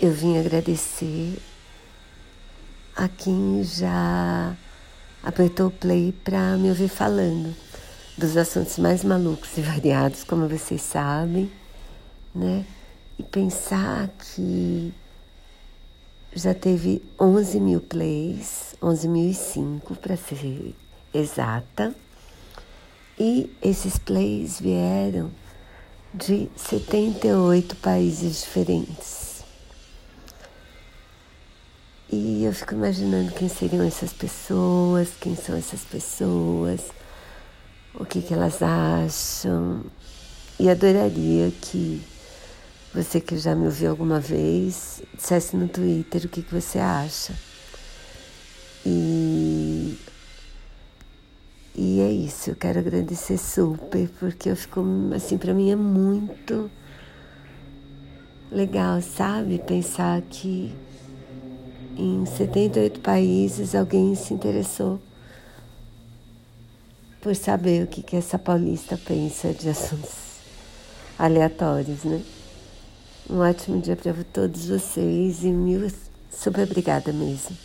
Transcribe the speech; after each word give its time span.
eu 0.00 0.12
vim 0.12 0.38
agradecer 0.38 1.38
a 2.96 3.08
quem 3.08 3.62
já 3.62 4.56
apertou 5.22 5.66
o 5.68 5.70
play 5.70 6.12
para 6.24 6.56
me 6.56 6.68
ouvir 6.68 6.88
falando 6.88 7.54
dos 8.16 8.36
assuntos 8.36 8.78
mais 8.78 9.04
malucos 9.04 9.56
e 9.58 9.60
variados, 9.60 10.24
como 10.24 10.48
vocês 10.48 10.80
sabem, 10.80 11.50
né? 12.34 12.64
E 13.18 13.22
pensar 13.22 14.08
que 14.08 14.92
já 16.34 16.54
teve 16.54 17.02
11 17.20 17.60
mil 17.60 17.80
plays, 17.80 18.74
11.005 18.82 19.96
para 19.96 20.16
ser 20.16 20.74
exata. 21.12 21.94
E 23.18 23.50
esses 23.62 23.98
plays 23.98 24.60
vieram 24.60 25.30
de 26.12 26.48
78 26.56 27.76
países 27.76 28.40
diferentes. 28.40 29.25
E 32.10 32.44
eu 32.44 32.52
fico 32.52 32.74
imaginando 32.74 33.32
quem 33.32 33.48
seriam 33.48 33.84
essas 33.84 34.12
pessoas, 34.12 35.10
quem 35.20 35.34
são 35.34 35.56
essas 35.56 35.80
pessoas, 35.84 36.80
o 37.94 38.04
que, 38.04 38.22
que 38.22 38.32
elas 38.32 38.62
acham. 38.62 39.84
E 40.58 40.70
adoraria 40.70 41.52
que 41.60 42.00
você 42.94 43.20
que 43.20 43.36
já 43.36 43.54
me 43.54 43.66
ouviu 43.66 43.90
alguma 43.90 44.20
vez 44.20 45.02
dissesse 45.14 45.56
no 45.56 45.68
Twitter 45.68 46.24
o 46.24 46.28
que, 46.28 46.42
que 46.42 46.54
você 46.54 46.78
acha. 46.78 47.34
E, 48.86 49.98
e 51.74 52.00
é 52.00 52.10
isso, 52.10 52.50
eu 52.50 52.56
quero 52.56 52.78
agradecer 52.78 53.36
super, 53.36 54.08
porque 54.20 54.48
eu 54.48 54.56
fico, 54.56 54.82
assim, 55.14 55.36
para 55.36 55.52
mim 55.52 55.72
é 55.72 55.76
muito 55.76 56.70
legal, 58.50 59.02
sabe? 59.02 59.58
Pensar 59.58 60.22
que 60.22 60.72
em 61.96 62.26
78 62.26 63.00
países 63.00 63.74
alguém 63.74 64.14
se 64.14 64.34
interessou 64.34 65.00
por 67.20 67.34
saber 67.34 67.84
o 67.84 67.86
que, 67.86 68.02
que 68.02 68.16
essa 68.16 68.38
paulista 68.38 68.96
pensa 68.96 69.52
de 69.52 69.68
assuntos 69.68 70.14
aleatórios, 71.18 72.04
né? 72.04 72.22
Um 73.28 73.38
ótimo 73.38 73.80
dia 73.80 73.96
para 73.96 74.14
todos 74.32 74.68
vocês 74.68 75.42
e 75.42 75.48
mil 75.48 75.90
super 76.30 76.64
obrigada 76.64 77.12
mesmo. 77.12 77.56